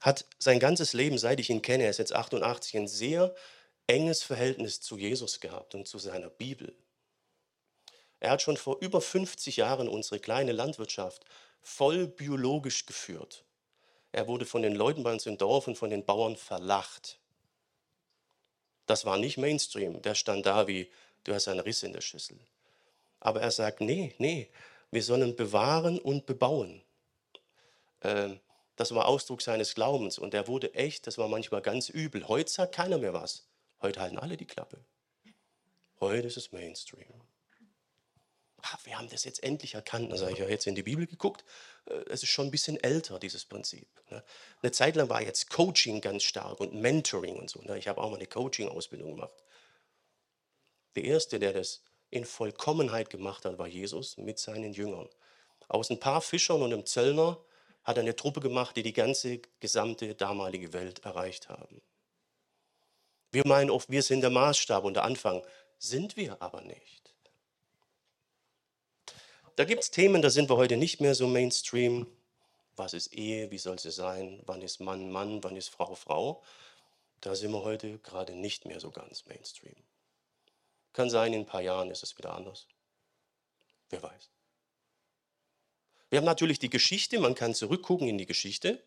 hat 0.00 0.26
sein 0.38 0.58
ganzes 0.58 0.92
Leben, 0.92 1.18
seit 1.18 1.40
ich 1.40 1.50
ihn 1.50 1.62
kenne, 1.62 1.84
er 1.84 1.90
ist 1.90 1.98
jetzt 1.98 2.14
88, 2.14 2.76
ein 2.76 2.88
sehr 2.88 3.34
enges 3.86 4.22
Verhältnis 4.22 4.80
zu 4.80 4.96
Jesus 4.96 5.40
gehabt 5.40 5.74
und 5.74 5.88
zu 5.88 5.98
seiner 5.98 6.30
Bibel. 6.30 6.74
Er 8.18 8.32
hat 8.32 8.42
schon 8.42 8.56
vor 8.56 8.78
über 8.80 9.00
50 9.00 9.56
Jahren 9.56 9.88
unsere 9.88 10.20
kleine 10.20 10.52
Landwirtschaft 10.52 11.24
voll 11.62 12.06
biologisch 12.06 12.86
geführt. 12.86 13.44
Er 14.12 14.26
wurde 14.26 14.44
von 14.46 14.62
den 14.62 14.74
Leuten 14.74 15.02
bei 15.02 15.12
uns 15.12 15.26
im 15.26 15.38
Dorf 15.38 15.68
und 15.68 15.76
von 15.76 15.90
den 15.90 16.04
Bauern 16.04 16.36
verlacht. 16.36 17.18
Das 18.86 19.04
war 19.04 19.18
nicht 19.18 19.38
Mainstream. 19.38 20.02
Der 20.02 20.14
stand 20.14 20.46
da 20.46 20.66
wie, 20.66 20.90
du 21.24 21.32
hast 21.32 21.48
einen 21.48 21.60
Riss 21.60 21.82
in 21.82 21.92
der 21.92 22.00
Schüssel. 22.00 22.38
Aber 23.20 23.40
er 23.40 23.50
sagt, 23.50 23.80
nee, 23.80 24.14
nee, 24.18 24.50
wir 24.90 25.02
sollen 25.02 25.36
bewahren 25.36 25.98
und 25.98 26.26
bebauen. 26.26 26.82
Ähm, 28.02 28.40
das 28.76 28.94
war 28.94 29.06
Ausdruck 29.06 29.42
seines 29.42 29.74
Glaubens 29.74 30.18
und 30.18 30.32
er 30.32 30.48
wurde 30.48 30.74
echt, 30.74 31.06
das 31.06 31.18
war 31.18 31.28
manchmal 31.28 31.60
ganz 31.60 31.90
übel. 31.90 32.26
Heute 32.26 32.50
sagt 32.50 32.74
keiner 32.74 32.98
mehr 32.98 33.12
was. 33.12 33.46
Heute 33.82 34.00
halten 34.00 34.18
alle 34.18 34.36
die 34.36 34.46
Klappe. 34.46 34.84
Heute 36.00 36.26
ist 36.26 36.38
es 36.38 36.50
Mainstream 36.50 37.12
ah, 38.72 38.78
wir 38.84 38.98
haben 38.98 39.08
das 39.08 39.24
jetzt 39.24 39.42
endlich 39.42 39.74
erkannt. 39.74 40.10
Dann 40.10 40.18
sage 40.18 40.32
ich, 40.32 40.38
ja, 40.38 40.48
jetzt 40.48 40.66
in 40.66 40.74
die 40.74 40.82
Bibel 40.82 41.06
geguckt, 41.06 41.44
äh, 41.86 41.94
es 42.08 42.22
ist 42.22 42.30
schon 42.30 42.46
ein 42.46 42.50
bisschen 42.50 42.82
älter, 42.82 43.18
dieses 43.18 43.44
Prinzip. 43.44 43.88
Ne? 44.10 44.22
Eine 44.62 44.72
Zeit 44.72 44.96
lang 44.96 45.08
war 45.08 45.22
jetzt 45.22 45.50
Coaching 45.50 46.00
ganz 46.00 46.22
stark 46.22 46.60
und 46.60 46.74
Mentoring 46.74 47.36
und 47.36 47.50
so. 47.50 47.60
Ne? 47.62 47.78
Ich 47.78 47.88
habe 47.88 48.00
auch 48.00 48.10
mal 48.10 48.16
eine 48.16 48.26
Coaching-Ausbildung 48.26 49.16
gemacht. 49.16 49.34
Der 50.96 51.04
Erste, 51.04 51.38
der 51.38 51.52
das 51.52 51.82
in 52.10 52.24
Vollkommenheit 52.24 53.10
gemacht 53.10 53.44
hat, 53.44 53.58
war 53.58 53.68
Jesus 53.68 54.16
mit 54.16 54.38
seinen 54.38 54.72
Jüngern. 54.72 55.08
Aus 55.68 55.90
ein 55.90 56.00
paar 56.00 56.20
Fischern 56.20 56.62
und 56.62 56.72
einem 56.72 56.84
Zöllner 56.84 57.38
hat 57.84 57.96
er 57.96 58.02
eine 58.02 58.16
Truppe 58.16 58.40
gemacht, 58.40 58.76
die 58.76 58.82
die 58.82 58.92
ganze 58.92 59.40
gesamte 59.60 60.14
damalige 60.14 60.72
Welt 60.72 61.04
erreicht 61.04 61.48
haben. 61.48 61.80
Wir 63.30 63.46
meinen 63.46 63.70
oft, 63.70 63.88
wir 63.88 64.02
sind 64.02 64.22
der 64.22 64.30
Maßstab 64.30 64.84
und 64.84 64.94
der 64.94 65.04
Anfang. 65.04 65.42
Sind 65.78 66.16
wir 66.16 66.42
aber 66.42 66.60
nicht. 66.62 66.99
Da 69.60 69.66
gibt 69.66 69.82
es 69.82 69.90
Themen, 69.90 70.22
da 70.22 70.30
sind 70.30 70.48
wir 70.48 70.56
heute 70.56 70.78
nicht 70.78 71.02
mehr 71.02 71.14
so 71.14 71.26
Mainstream. 71.26 72.06
Was 72.76 72.94
ist 72.94 73.12
Ehe? 73.12 73.50
Wie 73.50 73.58
soll 73.58 73.78
sie 73.78 73.90
sein? 73.90 74.40
Wann 74.46 74.62
ist 74.62 74.80
Mann 74.80 75.12
Mann? 75.12 75.44
Wann 75.44 75.54
ist 75.54 75.68
Frau 75.68 75.94
Frau? 75.94 76.42
Da 77.20 77.34
sind 77.34 77.52
wir 77.52 77.62
heute 77.62 77.98
gerade 77.98 78.34
nicht 78.34 78.64
mehr 78.64 78.80
so 78.80 78.90
ganz 78.90 79.26
Mainstream. 79.26 79.76
Kann 80.94 81.10
sein, 81.10 81.34
in 81.34 81.40
ein 81.40 81.46
paar 81.46 81.60
Jahren 81.60 81.90
ist 81.90 82.02
es 82.02 82.16
wieder 82.16 82.32
anders. 82.32 82.68
Wer 83.90 84.02
weiß. 84.02 84.30
Wir 86.08 86.20
haben 86.20 86.24
natürlich 86.24 86.58
die 86.58 86.70
Geschichte, 86.70 87.20
man 87.20 87.34
kann 87.34 87.54
zurückgucken 87.54 88.08
in 88.08 88.16
die 88.16 88.24
Geschichte. 88.24 88.82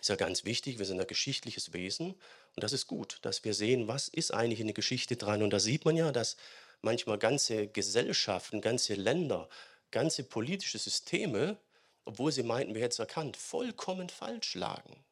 Ist 0.00 0.10
ja 0.10 0.14
ganz 0.14 0.44
wichtig, 0.44 0.78
wir 0.78 0.86
sind 0.86 1.00
ein 1.00 1.08
geschichtliches 1.08 1.72
Wesen 1.72 2.12
und 2.54 2.62
das 2.62 2.72
ist 2.72 2.86
gut, 2.86 3.18
dass 3.22 3.42
wir 3.42 3.52
sehen, 3.52 3.88
was 3.88 4.06
ist 4.06 4.32
eigentlich 4.32 4.60
in 4.60 4.68
der 4.68 4.74
Geschichte 4.74 5.16
dran. 5.16 5.42
Und 5.42 5.50
da 5.50 5.58
sieht 5.58 5.84
man 5.84 5.96
ja, 5.96 6.12
dass 6.12 6.36
manchmal 6.82 7.18
ganze 7.18 7.68
Gesellschaften, 7.68 8.60
ganze 8.60 8.94
Länder, 8.94 9.48
ganze 9.90 10.24
politische 10.24 10.78
Systeme, 10.78 11.58
obwohl 12.04 12.32
sie 12.32 12.42
meinten, 12.42 12.74
wir 12.74 12.82
hätten 12.82 12.92
es 12.92 12.98
erkannt, 12.98 13.36
vollkommen 13.36 14.08
falsch 14.08 14.54
lagen. 14.54 15.04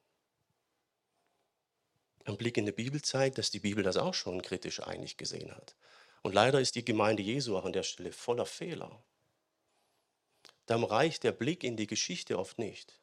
Ein 2.24 2.36
Blick 2.36 2.56
in 2.56 2.66
die 2.66 2.72
Bibel 2.72 3.02
zeigt, 3.02 3.38
dass 3.38 3.50
die 3.50 3.60
Bibel 3.60 3.84
das 3.84 3.96
auch 3.96 4.14
schon 4.14 4.40
kritisch 4.40 4.80
einig 4.80 5.16
gesehen 5.16 5.54
hat. 5.54 5.76
Und 6.22 6.32
leider 6.32 6.60
ist 6.60 6.74
die 6.74 6.84
Gemeinde 6.84 7.22
Jesu 7.22 7.56
auch 7.56 7.66
an 7.66 7.74
der 7.74 7.82
Stelle 7.82 8.12
voller 8.12 8.46
Fehler. 8.46 9.02
Dann 10.64 10.82
reicht 10.84 11.24
der 11.24 11.32
Blick 11.32 11.62
in 11.62 11.76
die 11.76 11.86
Geschichte 11.86 12.38
oft 12.38 12.58
nicht. 12.58 12.98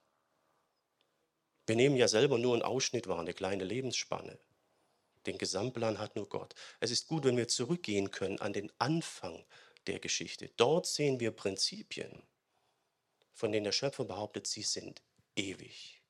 Wir 1.68 1.76
nehmen 1.76 1.96
ja 1.96 2.08
selber 2.08 2.40
nur 2.40 2.54
einen 2.54 2.64
Ausschnitt 2.64 3.08
wahr, 3.08 3.20
eine 3.20 3.36
kleine 3.36 3.64
Lebensspanne. 3.64 4.40
Den 5.26 5.38
Gesamtplan 5.38 6.00
hat 6.00 6.16
nur 6.16 6.28
Gott. 6.28 6.56
Es 6.80 6.92
ist 6.92 7.08
gut, 7.08 7.26
wenn 7.26 7.38
wir 7.38 7.48
zurückgehen 7.48 8.12
können 8.12 8.40
an 8.40 8.54
den 8.54 8.72
Anfang 8.80 9.46
der 9.88 10.00
Geschichte. 10.00 10.50
Dort 10.58 10.88
sehen 10.88 11.20
wir 11.20 11.32
Prinzipien, 11.32 12.24
von 13.34 13.52
denen 13.52 13.66
der 13.66 13.72
Schöpfer 13.72 14.06
behauptet, 14.06 14.48
sie 14.48 14.64
sind 14.64 15.02
ewig. 15.36 16.02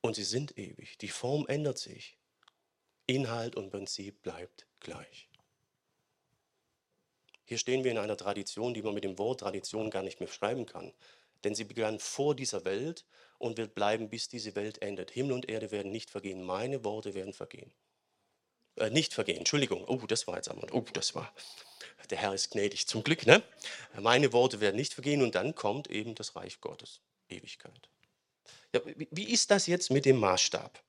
Und 0.00 0.16
sie 0.16 0.24
sind 0.24 0.58
ewig. 0.58 0.98
Die 0.98 1.08
Form 1.08 1.46
ändert 1.46 1.78
sich. 1.78 2.18
Inhalt 3.06 3.56
und 3.56 3.70
Prinzip 3.70 4.22
bleibt 4.22 4.66
gleich. 4.80 5.28
Hier 7.46 7.58
stehen 7.58 7.84
wir 7.84 7.90
in 7.90 7.98
einer 7.98 8.16
Tradition, 8.16 8.74
die 8.74 8.82
man 8.82 8.94
mit 8.94 9.04
dem 9.04 9.18
Wort 9.18 9.40
Tradition 9.40 9.90
gar 9.90 10.02
nicht 10.02 10.20
mehr 10.20 10.28
schreiben 10.28 10.66
kann. 10.66 10.92
Denn 11.42 11.54
sie 11.54 11.64
begann 11.64 11.98
vor 11.98 12.34
dieser 12.34 12.64
Welt 12.64 13.04
und 13.38 13.58
wird 13.58 13.74
bleiben, 13.74 14.08
bis 14.08 14.28
diese 14.28 14.54
Welt 14.54 14.80
endet. 14.80 15.10
Himmel 15.10 15.32
und 15.32 15.48
Erde 15.48 15.70
werden 15.70 15.92
nicht 15.92 16.10
vergehen, 16.10 16.42
meine 16.42 16.84
Worte 16.84 17.14
werden 17.14 17.32
vergehen. 17.32 17.72
Äh, 18.76 18.90
nicht 18.90 19.12
vergehen, 19.12 19.38
Entschuldigung. 19.38 19.84
Oh, 19.86 20.06
das 20.06 20.26
war 20.26 20.36
jetzt 20.36 20.50
einmal. 20.50 20.70
Oh, 20.72 20.84
das 20.92 21.14
war. 21.14 21.32
Der 22.10 22.18
Herr 22.18 22.34
ist 22.34 22.50
gnädig, 22.50 22.86
zum 22.86 23.02
Glück, 23.02 23.26
ne? 23.26 23.42
Meine 23.98 24.32
Worte 24.32 24.60
werden 24.60 24.76
nicht 24.76 24.94
vergehen 24.94 25.22
und 25.22 25.34
dann 25.34 25.54
kommt 25.54 25.88
eben 25.88 26.14
das 26.14 26.36
Reich 26.36 26.60
Gottes, 26.60 27.00
Ewigkeit. 27.28 27.88
Ja, 28.72 28.80
wie 28.84 29.32
ist 29.32 29.50
das 29.50 29.66
jetzt 29.66 29.90
mit 29.90 30.04
dem 30.04 30.18
Maßstab? 30.18 30.82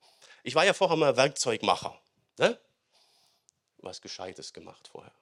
Ich 0.44 0.56
war 0.56 0.66
ja 0.66 0.74
vorher 0.74 0.98
mal 0.98 1.16
Werkzeugmacher. 1.16 2.00
Ne? 2.38 2.60
Was 3.78 4.02
Gescheites 4.02 4.54
gemacht 4.54 4.88
vorher. 4.88 5.14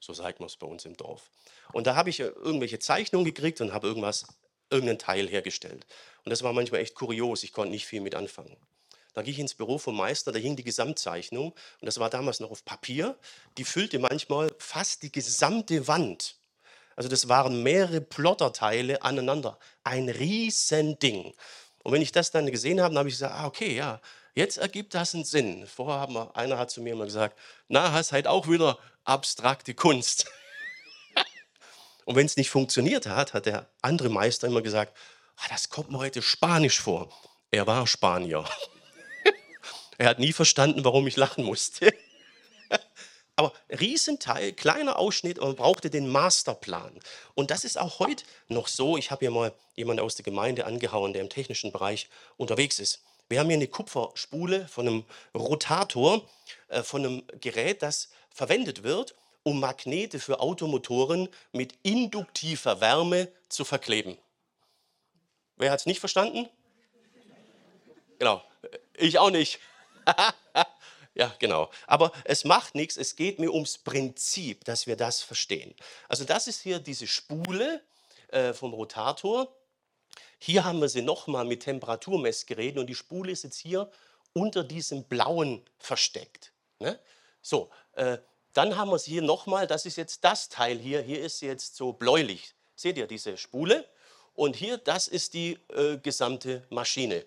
So 0.00 0.12
sagt 0.12 0.40
man 0.40 0.48
es 0.48 0.56
bei 0.56 0.66
uns 0.66 0.84
im 0.84 0.96
Dorf. 0.96 1.30
Und 1.72 1.86
da 1.86 1.96
habe 1.96 2.10
ich 2.10 2.20
irgendwelche 2.20 2.78
Zeichnungen 2.78 3.24
gekriegt 3.24 3.60
und 3.60 3.72
habe 3.72 3.86
irgendwas 3.86 4.26
irgendeinen 4.70 4.98
Teil 4.98 5.28
hergestellt. 5.28 5.86
Und 6.24 6.30
das 6.30 6.42
war 6.42 6.52
manchmal 6.52 6.80
echt 6.80 6.94
kurios, 6.94 7.42
ich 7.42 7.52
konnte 7.52 7.70
nicht 7.70 7.86
viel 7.86 8.00
mit 8.00 8.14
anfangen. 8.14 8.56
Da 9.14 9.22
ging 9.22 9.32
ich 9.32 9.38
ins 9.38 9.54
Büro 9.54 9.78
vom 9.78 9.96
Meister, 9.96 10.30
da 10.30 10.38
hing 10.38 10.56
die 10.56 10.64
Gesamtzeichnung 10.64 11.52
und 11.52 11.86
das 11.86 11.98
war 11.98 12.10
damals 12.10 12.40
noch 12.40 12.50
auf 12.50 12.64
Papier. 12.64 13.16
Die 13.56 13.64
füllte 13.64 13.98
manchmal 13.98 14.52
fast 14.58 15.02
die 15.02 15.10
gesamte 15.10 15.88
Wand. 15.88 16.36
Also 16.96 17.08
das 17.08 17.28
waren 17.28 17.62
mehrere 17.62 18.00
Plotterteile 18.00 19.02
aneinander. 19.02 19.58
Ein 19.84 20.08
Riesending. 20.08 21.34
Und 21.82 21.92
wenn 21.92 22.02
ich 22.02 22.12
das 22.12 22.30
dann 22.30 22.50
gesehen 22.50 22.80
habe, 22.80 22.92
dann 22.92 22.98
habe 22.98 23.08
ich 23.08 23.14
gesagt, 23.14 23.34
ah, 23.34 23.46
okay, 23.46 23.74
ja, 23.74 24.00
jetzt 24.34 24.58
ergibt 24.58 24.94
das 24.94 25.14
einen 25.14 25.24
Sinn. 25.24 25.66
Vorher 25.66 26.00
haben 26.00 26.14
wir, 26.14 26.36
einer 26.36 26.58
hat 26.58 26.70
zu 26.70 26.82
mir 26.82 26.92
immer 26.92 27.04
gesagt, 27.04 27.38
na, 27.68 27.92
hast 27.92 28.12
halt 28.12 28.26
auch 28.26 28.48
wieder 28.48 28.78
abstrakte 29.06 29.74
Kunst. 29.74 30.26
Und 32.04 32.14
wenn 32.14 32.26
es 32.26 32.36
nicht 32.36 32.50
funktioniert 32.50 33.06
hat, 33.06 33.34
hat 33.34 33.46
der 33.46 33.68
andere 33.82 34.08
Meister 34.08 34.46
immer 34.46 34.62
gesagt, 34.62 34.96
ah, 35.36 35.46
das 35.48 35.70
kommt 35.70 35.90
mir 35.90 35.98
heute 35.98 36.22
Spanisch 36.22 36.80
vor. 36.80 37.12
Er 37.50 37.66
war 37.66 37.86
Spanier. 37.86 38.44
er 39.98 40.08
hat 40.08 40.18
nie 40.18 40.32
verstanden, 40.32 40.84
warum 40.84 41.06
ich 41.06 41.16
lachen 41.16 41.44
musste. 41.44 41.92
Aber 43.36 43.52
Riesenteil, 43.68 44.52
kleiner 44.52 44.98
Ausschnitt, 44.98 45.38
man 45.38 45.56
brauchte 45.56 45.90
den 45.90 46.08
Masterplan. 46.08 46.98
Und 47.34 47.50
das 47.50 47.64
ist 47.64 47.78
auch 47.78 47.98
heute 47.98 48.24
noch 48.48 48.68
so. 48.68 48.96
Ich 48.96 49.10
habe 49.10 49.20
hier 49.20 49.30
mal 49.30 49.52
jemanden 49.74 50.02
aus 50.02 50.14
der 50.14 50.24
Gemeinde 50.24 50.64
angehauen, 50.64 51.12
der 51.12 51.22
im 51.22 51.28
technischen 51.28 51.72
Bereich 51.72 52.08
unterwegs 52.36 52.78
ist. 52.78 53.02
Wir 53.28 53.40
haben 53.40 53.48
hier 53.48 53.56
eine 53.56 53.66
Kupferspule 53.66 54.68
von 54.68 54.86
einem 54.86 55.04
Rotator, 55.34 56.24
äh, 56.68 56.84
von 56.84 57.04
einem 57.04 57.22
Gerät, 57.40 57.82
das 57.82 58.10
verwendet 58.36 58.82
wird, 58.82 59.14
um 59.42 59.60
Magnete 59.60 60.20
für 60.20 60.40
Automotoren 60.40 61.28
mit 61.52 61.74
induktiver 61.82 62.80
Wärme 62.80 63.32
zu 63.48 63.64
verkleben. 63.64 64.18
Wer 65.56 65.70
hat 65.70 65.80
es 65.80 65.86
nicht 65.86 66.00
verstanden? 66.00 66.48
Genau, 68.18 68.42
ich 68.94 69.18
auch 69.18 69.30
nicht. 69.30 69.58
ja, 71.14 71.34
genau. 71.38 71.70
Aber 71.86 72.12
es 72.24 72.44
macht 72.44 72.74
nichts, 72.74 72.98
es 72.98 73.16
geht 73.16 73.38
mir 73.38 73.52
ums 73.52 73.78
Prinzip, 73.78 74.64
dass 74.64 74.86
wir 74.86 74.96
das 74.96 75.22
verstehen. 75.22 75.74
Also 76.08 76.24
das 76.24 76.46
ist 76.46 76.60
hier 76.60 76.78
diese 76.78 77.06
Spule 77.06 77.82
äh, 78.28 78.52
vom 78.52 78.74
Rotator 78.74 79.48
Hier 80.38 80.64
haben 80.64 80.80
wir 80.80 80.90
sie 80.90 81.02
nochmal 81.02 81.46
mit 81.46 81.62
Temperaturmessgeräten 81.62 82.80
und 82.80 82.86
die 82.86 82.94
Spule 82.94 83.32
ist 83.32 83.44
jetzt 83.44 83.58
hier 83.58 83.90
unter 84.34 84.62
diesem 84.62 85.04
blauen 85.04 85.64
versteckt. 85.78 86.52
Ne? 86.78 86.98
So, 87.46 87.70
äh, 87.92 88.18
dann 88.54 88.76
haben 88.76 88.90
wir 88.90 88.98
sie 88.98 89.12
hier 89.12 89.22
nochmal, 89.22 89.68
das 89.68 89.86
ist 89.86 89.94
jetzt 89.94 90.24
das 90.24 90.48
Teil 90.48 90.80
hier, 90.80 91.00
hier 91.00 91.20
ist 91.20 91.42
jetzt 91.42 91.76
so 91.76 91.92
bläulich. 91.92 92.56
Seht 92.74 92.98
ihr 92.98 93.06
diese 93.06 93.36
Spule? 93.36 93.88
Und 94.34 94.56
hier, 94.56 94.78
das 94.78 95.06
ist 95.06 95.32
die 95.34 95.56
äh, 95.68 95.96
gesamte 95.98 96.66
Maschine. 96.70 97.24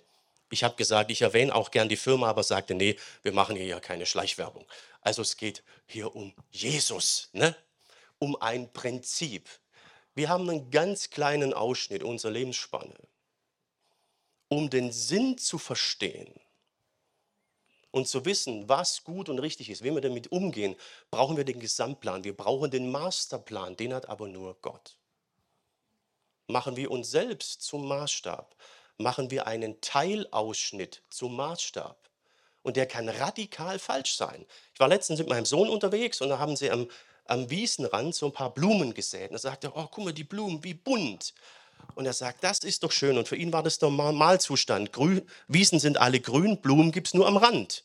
Ich 0.49 0.65
habe 0.65 0.75
gesagt, 0.75 1.09
ich 1.09 1.21
erwähne 1.21 1.55
auch 1.55 1.71
gern 1.71 1.87
die 1.87 1.95
Firma, 1.95 2.27
aber 2.29 2.43
sagte, 2.43 2.75
nee, 2.75 2.97
wir 3.21 3.31
machen 3.31 3.55
hier 3.55 3.65
ja 3.65 3.79
keine 3.79 4.05
Schleichwerbung. 4.05 4.65
Also 4.99 5.21
es 5.21 5.37
geht 5.37 5.63
hier 5.85 6.13
um 6.13 6.33
Jesus, 6.51 7.29
ne? 7.31 7.55
um 8.17 8.35
ein 8.41 8.73
Prinzip. 8.73 9.47
Wir 10.15 10.27
haben 10.27 10.49
einen 10.49 10.69
ganz 10.69 11.11
kleinen 11.11 11.53
Ausschnitt 11.53 12.03
unserer 12.03 12.31
Lebensspanne. 12.31 12.95
Um 14.49 14.69
den 14.69 14.91
Sinn 14.91 15.37
zu 15.37 15.57
verstehen 15.57 16.41
und 17.91 18.07
zu 18.07 18.25
wissen, 18.25 18.69
was 18.69 19.03
gut 19.03 19.29
und 19.29 19.39
richtig 19.39 19.69
ist, 19.69 19.83
wie 19.83 19.93
wir 19.93 20.01
damit 20.01 20.31
umgehen, 20.31 20.75
brauchen 21.11 21.37
wir 21.37 21.45
den 21.45 21.59
Gesamtplan. 21.59 22.23
Wir 22.23 22.35
brauchen 22.35 22.71
den 22.71 22.91
Masterplan, 22.91 23.75
den 23.75 23.93
hat 23.93 24.09
aber 24.09 24.27
nur 24.27 24.55
Gott. 24.61 24.97
Machen 26.47 26.75
wir 26.75 26.91
uns 26.91 27.11
selbst 27.11 27.61
zum 27.61 27.87
Maßstab 27.87 28.55
machen 28.99 29.31
wir 29.31 29.47
einen 29.47 29.81
Teilausschnitt 29.81 31.01
zum 31.09 31.35
Maßstab. 31.35 31.97
Und 32.61 32.75
der 32.75 32.85
kann 32.85 33.07
radikal 33.07 33.79
falsch 33.79 34.15
sein. 34.15 34.45
Ich 34.73 34.79
war 34.79 34.89
letztens 34.89 35.19
mit 35.19 35.29
meinem 35.29 35.45
Sohn 35.45 35.69
unterwegs 35.69 36.21
und 36.21 36.29
da 36.29 36.37
haben 36.37 36.57
sie 36.57 36.69
am, 36.69 36.89
am 37.25 37.49
Wiesenrand 37.49 38.13
so 38.13 38.27
ein 38.27 38.33
paar 38.33 38.53
Blumen 38.53 38.93
gesät. 38.93 39.29
Und 39.29 39.37
er 39.37 39.39
sagte, 39.39 39.71
oh, 39.73 39.87
guck 39.89 40.03
mal, 40.03 40.13
die 40.13 40.25
Blumen, 40.25 40.63
wie 40.63 40.73
bunt. 40.73 41.33
Und 41.95 42.05
er 42.05 42.13
sagt, 42.13 42.43
das 42.43 42.59
ist 42.59 42.83
doch 42.83 42.91
schön. 42.91 43.17
Und 43.17 43.27
für 43.27 43.35
ihn 43.35 43.51
war 43.51 43.63
das 43.63 43.77
der 43.79 43.89
Normalzustand. 43.89 44.93
Grün, 44.93 45.21
Wiesen 45.47 45.79
sind 45.79 45.97
alle 45.97 46.19
grün, 46.19 46.61
Blumen 46.61 46.91
gibt 46.91 47.07
es 47.07 47.13
nur 47.13 47.27
am 47.27 47.37
Rand. 47.37 47.83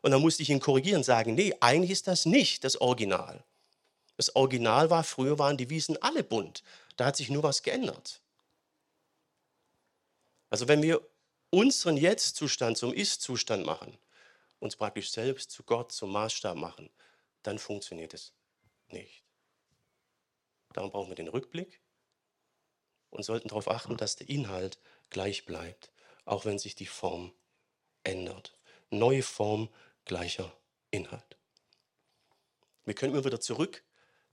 Und 0.00 0.10
dann 0.10 0.20
musste 0.20 0.42
ich 0.42 0.50
ihn 0.50 0.60
korrigieren 0.60 0.98
und 0.98 1.04
sagen, 1.04 1.34
nee, 1.34 1.54
eigentlich 1.60 1.92
ist 1.92 2.08
das 2.08 2.26
nicht 2.26 2.64
das 2.64 2.80
Original. 2.80 3.44
Das 4.16 4.34
Original 4.34 4.90
war, 4.90 5.04
früher 5.04 5.38
waren 5.38 5.56
die 5.56 5.70
Wiesen 5.70 6.00
alle 6.02 6.24
bunt. 6.24 6.62
Da 6.96 7.06
hat 7.06 7.16
sich 7.16 7.30
nur 7.30 7.42
was 7.42 7.62
geändert. 7.62 8.20
Also 10.50 10.68
wenn 10.68 10.82
wir 10.82 11.00
unseren 11.50 11.96
Jetzt-Zustand 11.96 12.76
zum 12.76 12.92
Ist-Zustand 12.92 13.64
machen, 13.64 13.96
uns 14.58 14.76
praktisch 14.76 15.10
selbst 15.10 15.50
zu 15.50 15.62
Gott 15.62 15.92
zum 15.92 16.10
Maßstab 16.10 16.56
machen, 16.56 16.90
dann 17.42 17.58
funktioniert 17.58 18.14
es 18.14 18.32
nicht. 18.88 19.22
Darum 20.72 20.90
brauchen 20.90 21.08
wir 21.08 21.16
den 21.16 21.28
Rückblick 21.28 21.80
und 23.12 23.22
sollten 23.22 23.48
darauf 23.48 23.68
achten, 23.68 23.96
dass 23.96 24.16
der 24.16 24.28
Inhalt 24.28 24.78
gleich 25.10 25.44
bleibt, 25.44 25.92
auch 26.24 26.44
wenn 26.44 26.58
sich 26.58 26.74
die 26.74 26.86
Form 26.86 27.32
ändert. 28.02 28.56
Neue 28.90 29.22
Form, 29.22 29.68
gleicher 30.04 30.52
Inhalt. 30.90 31.36
Wir 32.84 32.94
können 32.94 33.14
immer 33.14 33.24
wieder 33.24 33.40
zurück, 33.40 33.84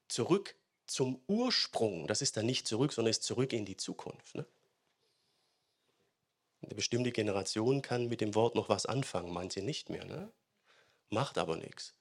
zurück 0.08 0.56
zum 0.88 1.22
Ursprung. 1.28 2.08
Das 2.08 2.22
ist 2.22 2.36
dann 2.38 2.46
nicht 2.46 2.68
zurück, 2.68 2.94
sondern 2.94 3.12
ist 3.12 3.24
zurück 3.24 3.54
in 3.54 3.66
die 3.66 3.78
Zukunft. 3.78 4.36
Ne? 4.36 4.46
Eine 6.62 6.76
bestimmte 6.76 7.12
Generation 7.12 7.82
kann 7.82 8.08
mit 8.08 8.22
dem 8.22 8.34
Wort 8.34 8.56
noch 8.56 8.70
was 8.70 8.86
anfangen, 8.86 9.32
manche 9.32 9.62
nicht 9.62 9.90
mehr. 9.90 10.06
Ne? 10.06 10.32
Macht 11.10 11.38
aber 11.38 11.58
nichts. 11.58 11.94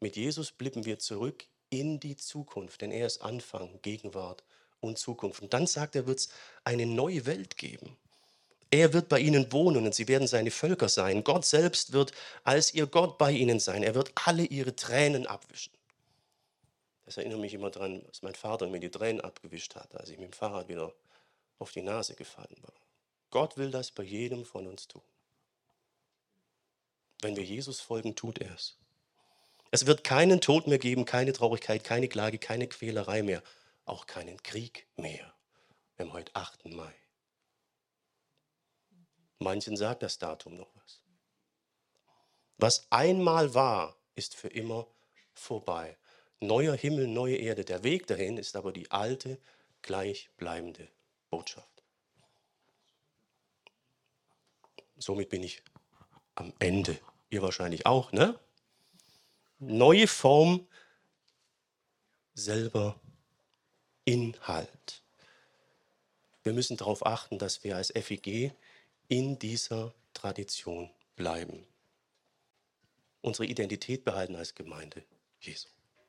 Mit 0.00 0.16
Jesus 0.16 0.52
blicken 0.52 0.84
wir 0.84 0.98
zurück 0.98 1.46
in 1.70 1.98
die 1.98 2.16
Zukunft, 2.16 2.82
denn 2.82 2.92
er 2.92 3.06
ist 3.06 3.22
Anfang, 3.22 3.80
Gegenwart 3.82 4.44
und 4.86 4.98
Zukunft. 4.98 5.42
Und 5.42 5.52
dann 5.52 5.66
sagt 5.66 5.96
er, 5.96 6.06
wird 6.06 6.18
es 6.18 6.28
eine 6.64 6.86
neue 6.86 7.26
Welt 7.26 7.56
geben. 7.56 7.96
Er 8.70 8.92
wird 8.92 9.08
bei 9.08 9.20
ihnen 9.20 9.52
wohnen 9.52 9.86
und 9.86 9.94
sie 9.94 10.08
werden 10.08 10.26
seine 10.26 10.50
Völker 10.50 10.88
sein. 10.88 11.22
Gott 11.22 11.44
selbst 11.44 11.92
wird 11.92 12.12
als 12.42 12.74
ihr 12.74 12.86
Gott 12.86 13.16
bei 13.18 13.30
ihnen 13.30 13.60
sein. 13.60 13.82
Er 13.82 13.94
wird 13.94 14.12
alle 14.24 14.44
ihre 14.44 14.74
Tränen 14.74 15.26
abwischen. 15.26 15.72
Das 17.04 17.16
erinnert 17.16 17.38
mich 17.38 17.54
immer 17.54 17.70
daran, 17.70 18.04
dass 18.06 18.22
mein 18.22 18.34
Vater 18.34 18.66
mir 18.66 18.80
die 18.80 18.90
Tränen 18.90 19.20
abgewischt 19.20 19.76
hat, 19.76 19.94
als 19.94 20.10
ich 20.10 20.18
mit 20.18 20.30
dem 20.30 20.32
Fahrrad 20.32 20.68
wieder 20.68 20.92
auf 21.58 21.70
die 21.70 21.82
Nase 21.82 22.14
gefallen 22.16 22.56
war. 22.62 22.72
Gott 23.30 23.56
will 23.56 23.70
das 23.70 23.92
bei 23.92 24.02
jedem 24.02 24.44
von 24.44 24.66
uns 24.66 24.88
tun. 24.88 25.02
Wenn 27.22 27.36
wir 27.36 27.44
Jesus 27.44 27.80
folgen, 27.80 28.14
tut 28.16 28.38
er 28.38 28.54
es. 28.54 28.76
Es 29.70 29.86
wird 29.86 30.04
keinen 30.04 30.40
Tod 30.40 30.66
mehr 30.66 30.78
geben, 30.78 31.04
keine 31.04 31.32
Traurigkeit, 31.32 31.84
keine 31.84 32.08
Klage, 32.08 32.38
keine 32.38 32.66
Quälerei 32.66 33.22
mehr, 33.22 33.42
auch 33.86 34.06
keinen 34.06 34.42
Krieg 34.42 34.86
mehr. 34.96 35.34
Wir 35.96 36.06
haben 36.06 36.12
heute 36.12 36.34
8. 36.34 36.66
Mai. 36.66 36.94
Manchen 39.38 39.76
sagt 39.76 40.02
das 40.02 40.18
Datum 40.18 40.56
noch 40.56 40.74
was. 40.74 41.02
Was 42.58 42.86
einmal 42.90 43.54
war, 43.54 43.96
ist 44.14 44.34
für 44.34 44.48
immer 44.48 44.86
vorbei. 45.32 45.96
Neuer 46.40 46.76
Himmel, 46.76 47.06
neue 47.06 47.36
Erde. 47.36 47.64
Der 47.64 47.82
Weg 47.82 48.06
dahin 48.06 48.36
ist 48.36 48.56
aber 48.56 48.72
die 48.72 48.90
alte, 48.90 49.40
gleichbleibende 49.82 50.88
Botschaft. 51.30 51.76
somit 54.98 55.28
bin 55.28 55.42
ich 55.42 55.62
am 56.34 56.52
Ende. 56.58 56.98
Ihr 57.30 57.42
wahrscheinlich 57.42 57.86
auch, 57.86 58.12
ne? 58.12 58.38
Neue 59.58 60.06
Form, 60.06 60.66
selber 62.34 63.00
Inhalt. 64.06 65.02
Wir 66.44 66.52
müssen 66.52 66.76
darauf 66.76 67.04
achten, 67.04 67.38
dass 67.38 67.64
wir 67.64 67.76
als 67.76 67.92
FEG 67.92 68.52
in 69.08 69.36
dieser 69.38 69.92
Tradition 70.14 70.88
bleiben. 71.16 71.66
Unsere 73.20 73.46
Identität 73.46 74.04
behalten 74.04 74.36
als 74.36 74.54
Gemeinde 74.54 75.02
Jesu. 75.40 75.68